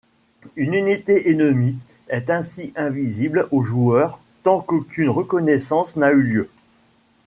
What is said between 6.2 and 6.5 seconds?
lieu.